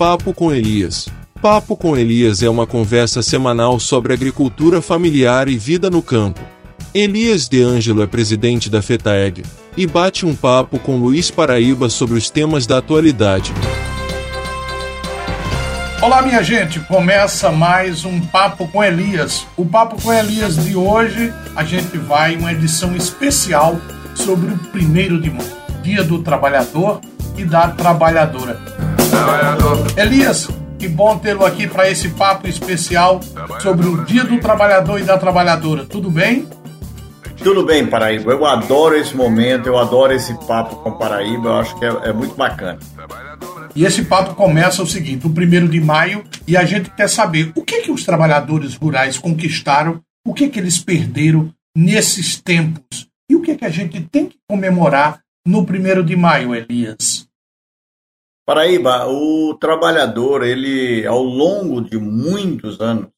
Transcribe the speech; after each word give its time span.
Papo 0.00 0.32
com 0.32 0.50
Elias. 0.50 1.10
Papo 1.42 1.76
com 1.76 1.94
Elias 1.94 2.42
é 2.42 2.48
uma 2.48 2.66
conversa 2.66 3.20
semanal 3.20 3.78
sobre 3.78 4.14
agricultura 4.14 4.80
familiar 4.80 5.46
e 5.46 5.58
vida 5.58 5.90
no 5.90 6.00
campo. 6.00 6.40
Elias 6.94 7.46
De 7.46 7.62
Angelo 7.62 8.02
é 8.02 8.06
presidente 8.06 8.70
da 8.70 8.80
FETAEG 8.80 9.42
e 9.76 9.86
bate 9.86 10.24
um 10.24 10.34
papo 10.34 10.78
com 10.78 10.96
Luiz 10.96 11.30
Paraíba 11.30 11.90
sobre 11.90 12.16
os 12.16 12.30
temas 12.30 12.66
da 12.66 12.78
atualidade. 12.78 13.52
Olá, 16.00 16.22
minha 16.22 16.42
gente. 16.42 16.80
Começa 16.80 17.50
mais 17.50 18.02
um 18.02 18.22
Papo 18.22 18.66
com 18.68 18.82
Elias. 18.82 19.46
O 19.54 19.66
Papo 19.66 20.00
com 20.00 20.10
Elias 20.10 20.64
de 20.64 20.74
hoje, 20.74 21.30
a 21.54 21.62
gente 21.62 21.98
vai 21.98 22.36
uma 22.36 22.52
edição 22.52 22.96
especial 22.96 23.78
sobre 24.14 24.50
o 24.50 24.56
primeiro 24.72 25.20
de 25.20 25.28
maio, 25.28 25.52
Dia 25.82 26.02
do 26.02 26.22
Trabalhador 26.22 27.02
e 27.36 27.44
da 27.44 27.68
Trabalhadora. 27.68 28.79
Elias, 29.96 30.48
que 30.78 30.88
bom 30.88 31.18
tê-lo 31.18 31.44
aqui 31.44 31.66
para 31.66 31.90
esse 31.90 32.08
papo 32.10 32.48
especial 32.48 33.20
sobre 33.60 33.86
o 33.86 34.04
Dia 34.04 34.24
do 34.24 34.38
Trabalhador 34.38 34.98
e 34.98 35.04
da 35.04 35.18
Trabalhadora. 35.18 35.84
Tudo 35.84 36.10
bem? 36.10 36.48
Tudo 37.42 37.64
bem, 37.64 37.86
Paraíba. 37.86 38.32
Eu 38.32 38.44
adoro 38.44 38.96
esse 38.96 39.16
momento, 39.16 39.66
eu 39.66 39.78
adoro 39.78 40.12
esse 40.12 40.34
papo 40.46 40.76
com 40.76 40.92
Paraíba, 40.92 41.48
eu 41.48 41.56
acho 41.56 41.78
que 41.78 41.84
é, 41.84 41.88
é 42.04 42.12
muito 42.12 42.34
bacana. 42.34 42.78
E 43.74 43.84
esse 43.84 44.04
papo 44.04 44.34
começa 44.34 44.82
o 44.82 44.86
seguinte, 44.86 45.26
o 45.26 45.30
primeiro 45.30 45.68
de 45.68 45.80
maio, 45.80 46.24
e 46.46 46.56
a 46.56 46.64
gente 46.64 46.90
quer 46.90 47.08
saber 47.08 47.52
o 47.54 47.62
que, 47.62 47.82
que 47.82 47.90
os 47.90 48.04
trabalhadores 48.04 48.74
rurais 48.74 49.16
conquistaram, 49.16 50.00
o 50.26 50.34
que, 50.34 50.48
que 50.48 50.58
eles 50.58 50.78
perderam 50.78 51.50
nesses 51.76 52.40
tempos, 52.40 53.08
e 53.30 53.36
o 53.36 53.40
que, 53.40 53.54
que 53.54 53.64
a 53.64 53.70
gente 53.70 54.00
tem 54.00 54.26
que 54.26 54.36
comemorar 54.48 55.20
no 55.46 55.64
primeiro 55.64 56.02
de 56.02 56.16
maio, 56.16 56.54
Elias. 56.54 57.29
Paraíba, 58.50 59.06
o 59.06 59.54
trabalhador, 59.54 60.42
ele, 60.42 61.06
ao 61.06 61.22
longo 61.22 61.80
de 61.80 61.96
muitos 61.96 62.80
anos, 62.80 63.08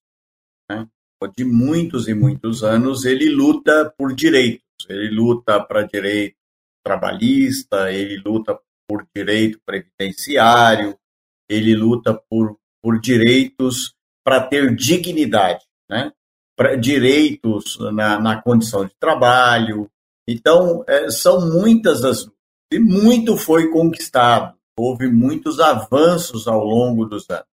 né, 0.70 0.86
de 1.34 1.42
muitos 1.42 2.06
e 2.06 2.12
muitos 2.12 2.62
anos, 2.62 3.06
ele 3.06 3.30
luta 3.30 3.90
por 3.96 4.14
direitos. 4.14 4.62
Ele 4.90 5.08
luta 5.08 5.58
para 5.58 5.84
direito 5.84 6.36
trabalhista, 6.84 7.90
ele 7.90 8.18
luta 8.18 8.60
por 8.86 9.06
direito 9.16 9.58
previdenciário, 9.64 10.98
ele 11.48 11.74
luta 11.74 12.12
por, 12.28 12.58
por 12.82 13.00
direitos 13.00 13.94
para 14.22 14.46
ter 14.46 14.76
dignidade, 14.76 15.64
né? 15.88 16.12
Pra, 16.54 16.76
direitos 16.76 17.78
na, 17.94 18.20
na 18.20 18.42
condição 18.42 18.84
de 18.84 18.94
trabalho. 19.00 19.90
Então, 20.28 20.84
é, 20.86 21.08
são 21.10 21.40
muitas 21.50 22.04
as 22.04 22.30
e 22.70 22.78
muito 22.78 23.38
foi 23.38 23.70
conquistado 23.70 24.60
houve 24.78 25.08
muitos 25.08 25.60
avanços 25.60 26.46
ao 26.46 26.64
longo 26.64 27.04
dos 27.04 27.28
anos. 27.30 27.46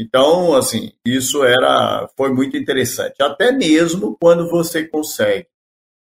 Então, 0.00 0.54
assim, 0.54 0.92
isso 1.04 1.44
era 1.44 2.08
foi 2.16 2.32
muito 2.32 2.56
interessante. 2.56 3.22
Até 3.22 3.52
mesmo 3.52 4.16
quando 4.18 4.48
você 4.48 4.86
consegue 4.86 5.46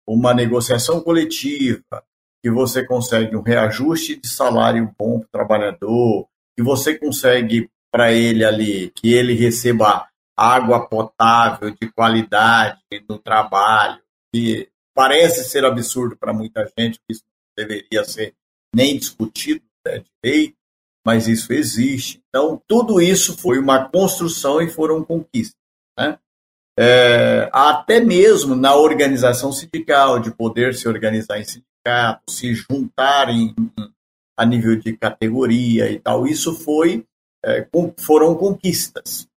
uma 0.07 0.35
negociação 0.35 1.01
coletiva, 1.01 2.05
que 2.43 2.51
você 2.51 2.85
consegue 2.85 3.37
um 3.37 3.43
reajuste 3.43 4.17
de 4.17 4.29
salário 4.29 4.93
bom 4.99 5.21
para 5.21 5.27
o 5.27 5.31
trabalhador, 5.31 6.29
que 6.57 6.63
você 6.63 6.99
consegue 6.99 7.71
para 7.91 8.13
ele 8.13 8.45
ali 8.45 8.91
que 8.91 9.15
ele 9.15 9.35
receba 9.35 10.09
água 10.37 10.89
potável 10.89 11.71
de 11.71 11.91
qualidade 11.93 12.81
no 13.09 13.19
trabalho, 13.19 14.03
que 14.33 14.69
parece 14.93 15.45
ser 15.45 15.65
absurdo 15.65 16.17
para 16.17 16.33
muita 16.33 16.65
gente, 16.77 16.99
que 16.99 17.13
isso 17.13 17.23
não 17.25 17.65
deveria 17.65 18.05
ser 18.05 18.35
nem 18.75 18.99
discutido 18.99 19.63
direito, 20.23 20.57
mas 21.07 21.29
isso 21.29 21.53
existe. 21.53 22.23
Então, 22.29 22.61
tudo 22.67 23.01
isso 23.01 23.37
foi 23.37 23.59
uma 23.59 23.89
construção 23.89 24.61
e 24.61 24.71
foram 24.71 25.05
conquistas. 25.05 25.59
Né? 25.99 26.19
É, 26.79 27.49
até 27.53 28.01
mesmo 28.01 28.57
na 28.57 28.75
organização 28.75 29.53
sindical, 29.53 30.19
de 30.19 30.31
poder 30.31 30.75
se 30.75 30.89
organizar 30.89 31.39
em 31.39 31.45
sindicato, 31.45 32.23
se 32.31 32.55
juntar 32.55 33.29
em, 33.29 33.55
a 34.37 34.45
nível 34.45 34.77
de 34.77 34.97
categoria 34.97 35.91
e 35.91 36.01
tal, 36.01 36.27
isso 36.27 36.55
foi 36.55 37.07
é, 37.45 37.69
foram 37.99 38.35
conquistas. 38.35 39.29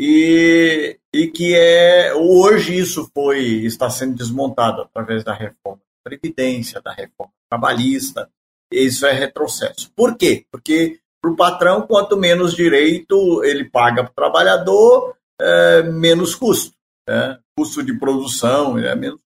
E, 0.00 0.98
e 1.14 1.28
que 1.28 1.54
é 1.54 2.12
hoje 2.14 2.76
isso 2.76 3.08
foi 3.14 3.64
está 3.64 3.88
sendo 3.88 4.16
desmontado 4.16 4.82
através 4.82 5.22
da 5.22 5.32
reforma 5.32 5.78
da 5.78 6.10
previdência, 6.10 6.82
da 6.82 6.92
reforma 6.92 7.32
trabalhista, 7.48 8.28
isso 8.72 9.06
é 9.06 9.12
retrocesso. 9.12 9.90
Por 9.94 10.16
quê? 10.16 10.44
Porque 10.50 11.00
para 11.20 11.30
o 11.30 11.36
patrão, 11.36 11.86
quanto 11.86 12.16
menos 12.16 12.54
direito 12.54 13.42
ele 13.44 13.64
paga 13.64 14.04
para 14.04 14.10
o 14.10 14.14
trabalhador, 14.14 15.16
é, 15.40 15.82
menos 15.82 16.34
custo. 16.34 16.74
Né? 17.08 17.38
Custo 17.56 17.82
de 17.82 17.98
produção 17.98 18.78
é 18.78 18.94
menos. 18.94 19.18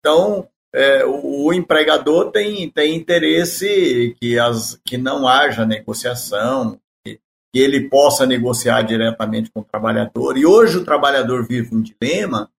Então, 0.00 0.48
é, 0.74 1.04
o, 1.04 1.46
o, 1.46 1.52
empregador 1.52 2.30
tem, 2.30 2.68
tem 2.70 2.96
interesse 2.96 4.16
que, 4.18 4.38
as, 4.38 4.80
que 4.84 4.96
não 4.96 5.28
haja 5.28 5.66
negociação, 5.66 6.80
que, 7.04 7.20
que 7.52 7.60
ele 7.60 7.88
possa 7.90 8.24
negociar 8.24 8.82
diretamente 8.82 9.50
com 9.50 9.60
o 9.60 9.64
trabalhador. 9.64 10.38
E 10.38 10.46
hoje 10.46 10.78
o 10.78 10.84
trabalhador 10.84 11.46
vive 11.46 11.74
um 11.74 11.82
dilema 11.82 12.50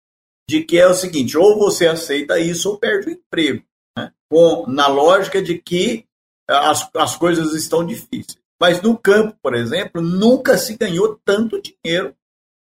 de 0.48 0.64
que 0.64 0.78
é 0.78 0.88
o 0.88 0.94
seguinte: 0.94 1.38
ou 1.38 1.58
você 1.58 1.88
aceita 1.88 2.40
isso 2.40 2.70
ou 2.70 2.78
perde 2.78 3.10
o 3.10 3.12
emprego 3.12 3.64
com, 4.34 4.66
na 4.68 4.88
lógica 4.88 5.40
de 5.44 5.60
que 5.60 6.08
eh, 6.50 6.54
as, 6.56 6.90
as 6.96 7.16
coisas 7.16 7.54
estão 7.54 7.86
difíceis. 7.86 8.40
Mas 8.60 8.82
no 8.82 8.98
campo, 8.98 9.38
por 9.44 9.54
exemplo, 9.54 10.02
nunca 10.02 10.58
se 10.58 10.76
ganhou 10.76 11.20
tanto 11.24 11.62
dinheiro 11.62 12.16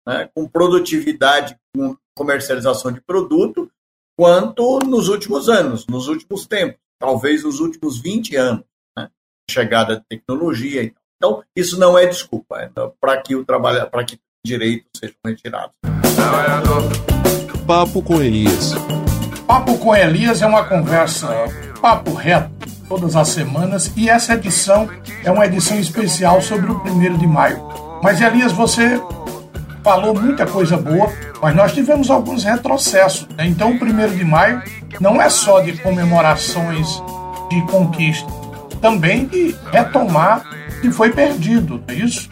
né, 0.06 0.30
com 0.36 0.46
produtividade, 0.50 1.58
com 1.74 1.96
comercialização 2.14 2.92
de 2.92 3.00
produto, 3.00 3.72
quanto 4.20 4.80
nos 4.80 5.08
últimos 5.08 5.48
anos, 5.48 5.88
nos 5.88 6.09
últimos 6.09 6.46
tempos, 6.46 6.78
talvez 7.00 7.44
nos 7.46 7.62
últimos 7.62 8.02
20 8.02 8.36
anos, 8.36 8.66
né, 8.98 9.09
chegada 9.50 9.96
de 9.96 10.03
tecnologia. 10.09 10.94
Então, 11.16 11.42
isso 11.56 11.80
não 11.80 11.98
é 11.98 12.06
desculpa 12.06 12.59
é 12.59 12.70
para 13.00 13.22
que 13.22 13.34
o 13.34 13.46
trabalho, 13.46 13.90
para 13.90 14.03
que 14.03 14.20
direitos 14.46 14.90
sejam 15.00 15.16
retirados. 15.26 15.74
Papo 17.66 18.02
com 18.02 18.22
Elias. 18.22 18.74
Papo 19.51 19.78
com 19.79 19.94
Elias 19.94 20.41
é 20.41 20.45
uma 20.45 20.63
conversa 20.63 21.28
papo 21.81 22.13
reto 22.13 22.50
todas 22.88 23.17
as 23.17 23.28
semanas 23.28 23.91
e 23.97 24.09
essa 24.09 24.34
edição 24.34 24.88
é 25.25 25.29
uma 25.29 25.45
edição 25.45 25.78
especial 25.78 26.41
sobre 26.41 26.72
o 26.72 26.79
primeiro 26.79 27.17
de 27.17 27.28
maio. 27.28 27.61
Mas 28.01 28.22
Elias, 28.22 28.53
você 28.53 28.97
falou 29.84 30.17
muita 30.17 30.47
coisa 30.47 30.78
boa, 30.78 31.11
mas 31.41 31.53
nós 31.53 31.73
tivemos 31.73 32.09
alguns 32.09 32.45
retrocessos. 32.45 33.28
Né? 33.35 33.45
Então 33.47 33.72
o 33.72 33.78
primeiro 33.78 34.16
de 34.16 34.23
maio 34.23 34.63
não 35.01 35.22
é 35.22 35.29
só 35.29 35.59
de 35.59 35.73
comemorações 35.79 36.88
de 37.50 37.61
conquista, 37.63 38.31
também 38.79 39.25
de 39.25 39.53
retomar 39.69 40.45
o 40.78 40.79
que 40.79 40.91
foi 40.91 41.11
perdido, 41.11 41.84
não 41.85 41.94
é 41.94 41.97
isso? 41.97 42.29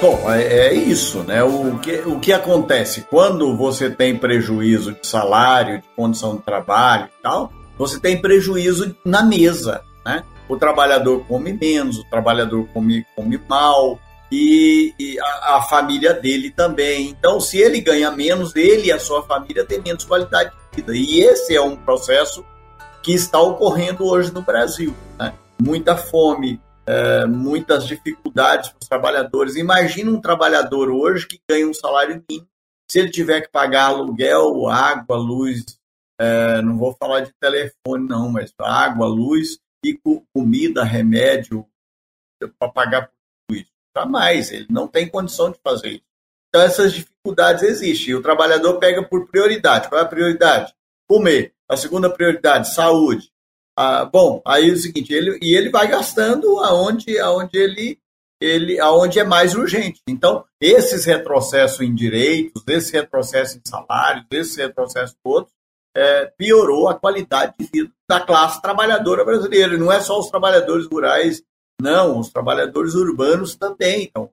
Bom, 0.00 0.32
é, 0.32 0.42
é, 0.42 0.72
isso, 0.72 1.18
né? 1.24 1.44
O 1.44 1.78
que, 1.78 1.96
o 2.06 2.18
que 2.18 2.32
acontece 2.32 3.02
quando 3.02 3.54
você 3.54 3.90
tem 3.90 4.16
prejuízo 4.16 4.92
de 4.92 5.06
salário, 5.06 5.82
de 5.82 5.84
condição 5.94 6.36
de 6.36 6.42
trabalho 6.42 7.10
e 7.18 7.22
tal, 7.22 7.52
você 7.76 8.00
tem 8.00 8.18
prejuízo 8.18 8.96
na 9.04 9.22
mesa, 9.22 9.84
né? 10.02 10.24
O 10.48 10.56
trabalhador 10.56 11.26
come 11.26 11.52
menos, 11.52 11.98
o 11.98 12.04
trabalhador 12.08 12.66
come, 12.72 13.04
come 13.14 13.38
mal 13.46 14.00
e, 14.32 14.94
e 14.98 15.20
a, 15.20 15.56
a, 15.56 15.62
família 15.62 16.14
dele 16.14 16.50
também. 16.50 17.10
Então, 17.10 17.38
se 17.38 17.58
ele 17.58 17.78
ganha 17.78 18.10
menos, 18.10 18.56
ele 18.56 18.86
e 18.86 18.92
a 18.92 18.98
sua 18.98 19.22
família 19.24 19.66
têm 19.66 19.82
menos 19.82 20.04
qualidade 20.04 20.50
de 20.50 20.76
vida. 20.76 20.96
E 20.96 21.20
esse 21.20 21.54
é 21.54 21.60
um 21.60 21.76
processo 21.76 22.42
que 23.02 23.12
está 23.12 23.38
ocorrendo 23.38 24.06
hoje 24.06 24.32
no 24.32 24.40
Brasil, 24.40 24.94
né? 25.18 25.34
Muita 25.62 25.94
fome, 25.94 26.58
é, 26.90 27.24
muitas 27.24 27.86
dificuldades 27.86 28.70
para 28.70 28.78
os 28.82 28.88
trabalhadores. 28.88 29.54
Imagina 29.54 30.10
um 30.10 30.20
trabalhador 30.20 30.90
hoje 30.90 31.26
que 31.26 31.40
ganha 31.48 31.68
um 31.68 31.74
salário 31.74 32.22
mínimo, 32.28 32.48
se 32.90 32.98
ele 32.98 33.10
tiver 33.10 33.42
que 33.42 33.48
pagar 33.48 33.86
aluguel, 33.86 34.66
água, 34.66 35.16
luz, 35.16 35.64
é, 36.20 36.60
não 36.60 36.76
vou 36.76 36.96
falar 36.98 37.20
de 37.20 37.32
telefone 37.40 38.08
não, 38.08 38.28
mas 38.28 38.52
água, 38.58 39.06
luz 39.06 39.60
e 39.84 39.98
comida, 40.34 40.82
remédio 40.82 41.64
para 42.58 42.72
pagar 42.72 43.02
por 43.02 43.14
tudo 43.46 43.60
isso. 43.60 43.70
Jamais, 43.96 44.50
ele 44.50 44.66
não 44.68 44.88
tem 44.88 45.08
condição 45.08 45.52
de 45.52 45.60
fazer 45.62 45.88
isso. 45.90 46.04
Então 46.48 46.62
essas 46.62 46.92
dificuldades 46.92 47.62
existem. 47.62 48.14
O 48.14 48.22
trabalhador 48.22 48.78
pega 48.78 49.02
por 49.02 49.28
prioridade. 49.28 49.88
Qual 49.88 50.00
é 50.00 50.04
a 50.04 50.08
prioridade? 50.08 50.74
Comer. 51.08 51.54
A 51.68 51.76
segunda 51.76 52.10
prioridade, 52.10 52.74
saúde. 52.74 53.30
Ah, 53.76 54.04
bom, 54.04 54.42
aí 54.46 54.68
é 54.68 54.72
o 54.72 54.76
seguinte, 54.76 55.12
ele, 55.12 55.38
e 55.40 55.54
ele 55.54 55.70
vai 55.70 55.88
gastando 55.88 56.58
aonde, 56.58 57.18
aonde 57.18 57.56
ele, 57.56 57.98
ele, 58.40 58.78
aonde 58.80 59.18
é 59.18 59.24
mais 59.24 59.54
urgente. 59.54 60.02
Então, 60.08 60.44
esses 60.60 61.04
retrocessos 61.04 61.80
em 61.80 61.94
direitos, 61.94 62.62
esse 62.68 62.92
retrocesso 62.92 63.58
em 63.58 63.62
salários, 63.64 64.26
esse 64.30 64.60
retrocesso 64.60 65.16
todos, 65.22 65.50
é, 65.96 66.26
piorou 66.36 66.88
a 66.88 66.94
qualidade 66.94 67.54
de 67.58 67.66
vida 67.72 67.92
da 68.08 68.20
classe 68.20 68.60
trabalhadora 68.60 69.24
brasileira. 69.24 69.76
Não 69.76 69.90
é 69.90 70.00
só 70.00 70.18
os 70.18 70.28
trabalhadores 70.28 70.86
rurais 70.86 71.42
Não, 71.80 72.18
os 72.18 72.30
trabalhadores 72.30 72.94
urbanos 72.94 73.56
também 73.56 74.04
estão. 74.04 74.30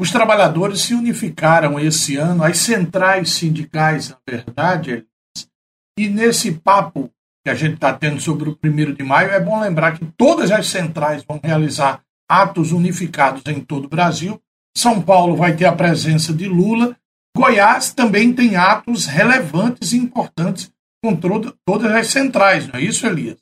Os 0.00 0.10
trabalhadores 0.10 0.80
se 0.80 0.94
unificaram 0.94 1.78
esse 1.78 2.16
ano, 2.16 2.44
as 2.44 2.58
centrais 2.58 3.32
sindicais, 3.32 4.10
na 4.10 4.18
verdade, 4.26 5.06
e 5.98 6.08
nesse 6.08 6.52
papo 6.52 7.10
que 7.44 7.50
a 7.50 7.54
gente 7.54 7.74
está 7.74 7.92
tendo 7.92 8.20
sobre 8.20 8.48
o 8.48 8.56
primeiro 8.56 8.94
de 8.94 9.02
maio, 9.02 9.30
é 9.30 9.40
bom 9.40 9.60
lembrar 9.60 9.98
que 9.98 10.06
todas 10.16 10.50
as 10.50 10.66
centrais 10.66 11.24
vão 11.24 11.40
realizar 11.42 12.02
atos 12.28 12.72
unificados 12.72 13.42
em 13.46 13.60
todo 13.60 13.86
o 13.86 13.88
Brasil. 13.88 14.40
São 14.76 15.02
Paulo 15.02 15.34
vai 15.34 15.56
ter 15.56 15.64
a 15.64 15.74
presença 15.74 16.32
de 16.32 16.46
Lula. 16.46 16.96
Goiás 17.36 17.92
também 17.92 18.32
tem 18.32 18.56
atos 18.56 19.06
relevantes 19.06 19.92
e 19.92 19.96
importantes 19.96 20.70
com 21.02 21.16
todas 21.16 21.92
as 21.92 22.08
centrais, 22.08 22.66
não 22.66 22.78
é 22.78 22.82
isso, 22.82 23.06
Elias? 23.06 23.38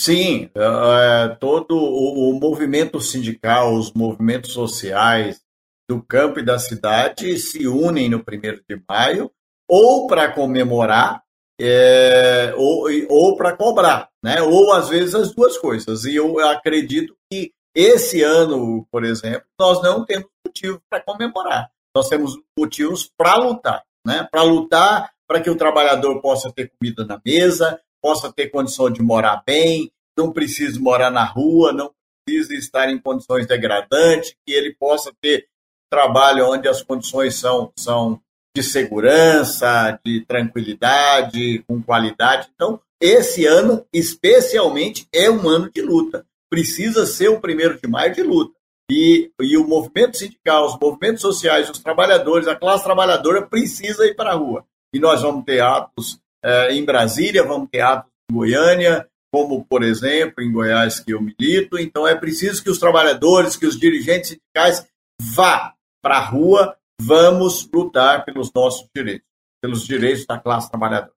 Sim, 0.00 0.48
é, 0.54 1.28
todo 1.40 1.76
o, 1.76 2.30
o, 2.30 2.40
movimento 2.40 3.00
sindical, 3.00 3.74
os 3.74 3.92
movimentos 3.92 4.52
sociais 4.52 5.40
do 5.88 6.00
campo 6.02 6.38
e 6.38 6.44
da 6.44 6.58
cidade 6.58 7.36
se 7.38 7.66
unem 7.66 8.08
no 8.08 8.22
primeiro 8.22 8.62
de 8.68 8.80
maio, 8.88 9.30
ou 9.68 10.06
para 10.06 10.30
comemorar, 10.32 11.22
é, 11.60 12.54
ou, 12.56 12.88
ou 13.08 13.36
para 13.36 13.56
cobrar, 13.56 14.08
né? 14.22 14.40
ou 14.42 14.72
às 14.72 14.88
vezes 14.88 15.14
as 15.14 15.34
duas 15.34 15.58
coisas. 15.58 16.04
E 16.04 16.14
eu 16.14 16.38
acredito 16.40 17.16
que 17.30 17.52
esse 17.74 18.22
ano, 18.22 18.86
por 18.90 19.04
exemplo, 19.04 19.46
nós 19.58 19.82
não 19.82 20.04
temos 20.04 20.28
motivo 20.46 20.80
para 20.88 21.02
comemorar, 21.02 21.70
nós 21.94 22.08
temos 22.08 22.34
motivos 22.58 23.10
para 23.16 23.36
lutar, 23.36 23.82
né? 24.06 24.26
para 24.30 24.42
lutar 24.42 25.10
para 25.28 25.42
que 25.42 25.50
o 25.50 25.56
trabalhador 25.56 26.22
possa 26.22 26.50
ter 26.50 26.72
comida 26.78 27.04
na 27.04 27.20
mesa, 27.24 27.78
possa 28.00 28.32
ter 28.32 28.48
condição 28.48 28.90
de 28.90 29.02
morar 29.02 29.42
bem, 29.46 29.92
não 30.16 30.32
precise 30.32 30.80
morar 30.80 31.10
na 31.10 31.24
rua, 31.24 31.72
não 31.72 31.92
precise 32.24 32.56
estar 32.56 32.88
em 32.88 32.98
condições 32.98 33.46
degradantes, 33.46 34.34
que 34.46 34.52
ele 34.52 34.74
possa 34.74 35.12
ter 35.20 35.46
trabalho 35.90 36.50
onde 36.50 36.66
as 36.66 36.82
condições 36.82 37.34
são, 37.34 37.72
são 37.78 38.20
de 38.58 38.62
segurança, 38.64 40.00
de 40.04 40.24
tranquilidade, 40.26 41.62
com 41.68 41.80
qualidade. 41.80 42.48
Então, 42.52 42.80
esse 43.00 43.46
ano, 43.46 43.86
especialmente, 43.92 45.06
é 45.14 45.30
um 45.30 45.48
ano 45.48 45.70
de 45.70 45.80
luta. 45.80 46.26
Precisa 46.50 47.06
ser 47.06 47.28
o 47.28 47.40
primeiro 47.40 47.78
de 47.80 47.86
maio 47.88 48.12
de 48.12 48.22
luta. 48.22 48.52
E, 48.90 49.30
e 49.40 49.56
o 49.56 49.68
movimento 49.68 50.16
sindical, 50.16 50.66
os 50.66 50.78
movimentos 50.80 51.20
sociais, 51.20 51.70
os 51.70 51.78
trabalhadores, 51.78 52.48
a 52.48 52.56
classe 52.56 52.82
trabalhadora 52.82 53.46
precisa 53.46 54.04
ir 54.06 54.16
para 54.16 54.32
a 54.32 54.34
rua. 54.34 54.64
E 54.92 54.98
nós 54.98 55.22
vamos 55.22 55.44
ter 55.44 55.60
atos 55.60 56.18
eh, 56.42 56.74
em 56.74 56.84
Brasília, 56.84 57.44
vamos 57.44 57.68
ter 57.70 57.82
atos 57.82 58.10
em 58.28 58.34
Goiânia, 58.34 59.06
como, 59.32 59.64
por 59.66 59.84
exemplo, 59.84 60.42
em 60.42 60.50
Goiás, 60.50 60.98
que 60.98 61.12
eu 61.12 61.20
milito. 61.20 61.78
Então, 61.78 62.08
é 62.08 62.14
preciso 62.16 62.64
que 62.64 62.70
os 62.70 62.78
trabalhadores, 62.78 63.54
que 63.54 63.66
os 63.66 63.78
dirigentes 63.78 64.30
sindicais 64.30 64.84
vá 65.20 65.74
para 66.02 66.16
a 66.16 66.24
rua, 66.24 66.74
vamos 67.00 67.68
lutar 67.72 68.24
pelos 68.24 68.52
nossos 68.52 68.88
direitos, 68.94 69.26
pelos 69.62 69.86
direitos 69.86 70.26
da 70.26 70.38
classe 70.38 70.70
trabalhadora. 70.70 71.12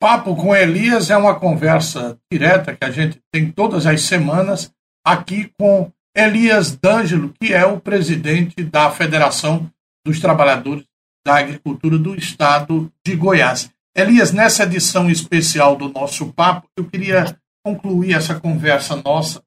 Papo 0.00 0.34
com 0.34 0.54
Elias 0.54 1.10
é 1.10 1.16
uma 1.16 1.38
conversa 1.38 2.18
direta 2.32 2.74
que 2.74 2.84
a 2.84 2.90
gente 2.90 3.20
tem 3.30 3.50
todas 3.50 3.86
as 3.86 4.02
semanas 4.02 4.72
aqui 5.04 5.52
com 5.58 5.92
Elias 6.16 6.74
D'Angelo, 6.76 7.34
que 7.40 7.52
é 7.52 7.64
o 7.66 7.80
presidente 7.80 8.64
da 8.64 8.90
Federação 8.90 9.70
dos 10.04 10.18
Trabalhadores 10.18 10.84
da 11.24 11.36
Agricultura 11.36 11.98
do 11.98 12.14
Estado 12.14 12.90
de 13.06 13.14
Goiás. 13.14 13.70
Elias, 13.94 14.32
nessa 14.32 14.62
edição 14.62 15.10
especial 15.10 15.76
do 15.76 15.88
nosso 15.88 16.32
papo, 16.32 16.66
eu 16.76 16.88
queria 16.88 17.38
concluir 17.64 18.14
essa 18.14 18.38
conversa 18.40 18.96
nossa 18.96 19.42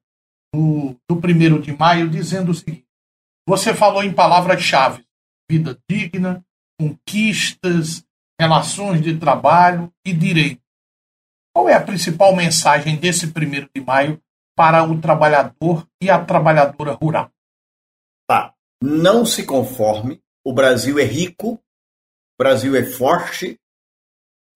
do, 0.54 0.94
do 1.08 1.16
primeiro 1.16 1.60
de 1.60 1.76
maio 1.76 2.08
dizendo 2.08 2.52
o 2.52 2.54
seguinte: 2.54 2.86
você 3.48 3.74
falou 3.74 4.02
em 4.02 4.12
palavras-chave: 4.12 5.03
vida 5.50 5.78
digna, 5.88 6.44
conquistas, 6.78 8.04
relações 8.40 9.02
de 9.02 9.18
trabalho 9.18 9.92
e 10.04 10.12
direito. 10.12 10.62
Qual 11.54 11.68
é 11.68 11.74
a 11.74 11.82
principal 11.82 12.34
mensagem 12.34 12.96
desse 12.96 13.32
primeiro 13.32 13.68
de 13.74 13.80
maio 13.80 14.20
para 14.56 14.82
o 14.84 15.00
trabalhador 15.00 15.88
e 16.02 16.10
a 16.10 16.24
trabalhadora 16.24 16.92
rural? 16.92 17.30
Tá. 18.28 18.54
Não 18.82 19.24
se 19.24 19.46
conforme. 19.46 20.20
O 20.44 20.52
Brasil 20.52 20.98
é 20.98 21.04
rico, 21.04 21.54
o 21.54 22.36
Brasil 22.38 22.76
é 22.76 22.84
forte 22.84 23.58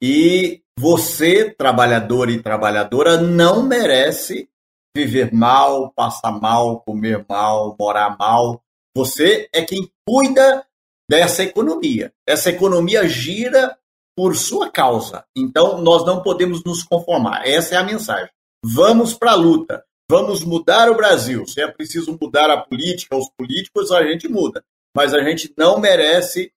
e 0.02 0.62
você, 0.78 1.50
trabalhador 1.50 2.28
e 2.30 2.42
trabalhadora, 2.42 3.20
não 3.20 3.62
merece 3.62 4.48
viver 4.94 5.32
mal, 5.32 5.92
passar 5.92 6.32
mal, 6.32 6.80
comer 6.82 7.24
mal, 7.28 7.76
morar 7.78 8.16
mal. 8.18 8.62
Você 8.94 9.48
é 9.52 9.64
quem 9.64 9.90
cuida 10.06 10.67
dessa 11.08 11.42
economia. 11.42 12.12
Essa 12.26 12.50
economia 12.50 13.08
gira 13.08 13.76
por 14.16 14.36
sua 14.36 14.70
causa. 14.70 15.24
Então, 15.36 15.80
nós 15.80 16.04
não 16.04 16.22
podemos 16.22 16.62
nos 16.64 16.82
conformar. 16.82 17.46
Essa 17.46 17.76
é 17.76 17.78
a 17.78 17.84
mensagem. 17.84 18.30
Vamos 18.64 19.14
para 19.14 19.32
a 19.32 19.36
luta. 19.36 19.84
Vamos 20.10 20.42
mudar 20.42 20.90
o 20.90 20.96
Brasil. 20.96 21.46
Se 21.46 21.60
é 21.60 21.70
preciso 21.70 22.18
mudar 22.20 22.50
a 22.50 22.56
política, 22.56 23.16
os 23.16 23.30
políticos, 23.36 23.92
a 23.92 24.02
gente 24.02 24.26
muda. 24.26 24.64
Mas 24.96 25.14
a 25.14 25.22
gente 25.22 25.52
não 25.56 25.78
merece 25.78 26.50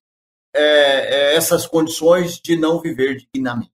é, 0.55 0.63
é, 0.63 1.35
essas 1.35 1.67
condições 1.67 2.39
de 2.43 2.55
não 2.55 2.81
viver 2.81 3.17
dignamente. 3.17 3.71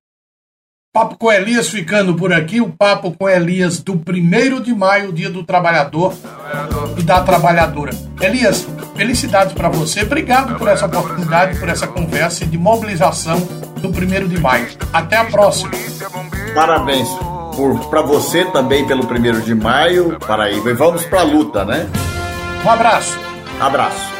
Papo 0.94 1.18
com 1.18 1.31
Elias 1.31 1.69
ficando 1.69 2.15
por 2.15 2.33
aqui, 2.33 2.59
o 2.59 2.71
papo 2.75 3.12
com 3.15 3.29
Elias 3.29 3.79
do 3.83 3.94
1 3.94 4.62
de 4.62 4.74
maio, 4.74 5.13
dia 5.13 5.29
do 5.29 5.44
trabalhador 5.44 6.12
e 6.97 7.03
da 7.03 7.24
trabalhadora. 7.24 7.91
Elias, 8.19 8.65
felicidades 8.97 9.53
para 9.53 9.69
você. 9.69 10.01
Obrigado 10.01 10.57
por 10.57 10.67
essa 10.67 10.88
oportunidade, 10.88 11.57
por 11.59 11.69
essa 11.69 11.88
conversa 11.88 12.45
de 12.45 12.57
mobilização 12.57 13.39
do 13.79 13.89
1 13.89 14.27
de 14.27 14.41
maio. 14.41 14.67
Até 14.91 15.15
a 15.17 15.25
próxima. 15.25 15.71
Parabéns 16.53 17.07
para 17.89 18.01
você 18.01 18.45
também 18.45 18.85
pelo 18.85 19.03
1 19.03 19.41
de 19.41 19.55
maio, 19.55 20.17
Paraíba. 20.19 20.71
E 20.71 20.73
vamos 20.73 21.05
para 21.05 21.21
a 21.21 21.23
luta, 21.23 21.63
né? 21.63 21.88
Um 22.65 22.69
abraço. 22.69 23.17
Abraço. 23.59 24.16